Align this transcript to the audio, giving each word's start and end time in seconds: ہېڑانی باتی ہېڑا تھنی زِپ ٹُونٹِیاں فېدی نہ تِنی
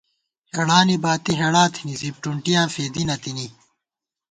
ہېڑانی 0.53 0.97
باتی 1.03 1.33
ہېڑا 1.39 1.63
تھنی 1.73 1.93
زِپ 2.01 2.15
ٹُونٹِیاں 2.23 2.65
فېدی 2.73 3.03
نہ 3.09 3.15
تِنی 3.21 3.47